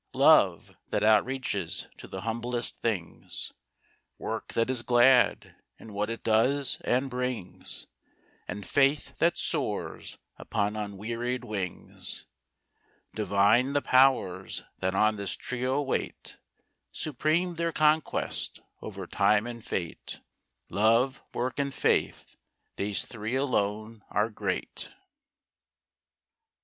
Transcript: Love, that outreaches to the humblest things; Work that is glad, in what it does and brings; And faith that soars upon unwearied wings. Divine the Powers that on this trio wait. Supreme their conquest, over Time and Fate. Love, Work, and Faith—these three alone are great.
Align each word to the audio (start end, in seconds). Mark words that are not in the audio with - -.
Love, 0.15 0.75
that 0.89 1.03
outreaches 1.03 1.85
to 1.95 2.07
the 2.07 2.21
humblest 2.21 2.79
things; 2.79 3.53
Work 4.17 4.53
that 4.53 4.67
is 4.67 4.81
glad, 4.81 5.55
in 5.77 5.93
what 5.93 6.09
it 6.09 6.23
does 6.23 6.81
and 6.83 7.07
brings; 7.07 7.85
And 8.47 8.65
faith 8.67 9.15
that 9.19 9.37
soars 9.37 10.17
upon 10.37 10.75
unwearied 10.75 11.43
wings. 11.43 12.25
Divine 13.13 13.73
the 13.73 13.81
Powers 13.83 14.63
that 14.79 14.95
on 14.95 15.17
this 15.17 15.35
trio 15.35 15.79
wait. 15.83 16.39
Supreme 16.91 17.53
their 17.53 17.71
conquest, 17.71 18.59
over 18.81 19.05
Time 19.05 19.45
and 19.45 19.63
Fate. 19.63 20.19
Love, 20.67 21.21
Work, 21.31 21.59
and 21.59 21.71
Faith—these 21.71 23.05
three 23.05 23.35
alone 23.35 24.03
are 24.09 24.31
great. 24.31 24.95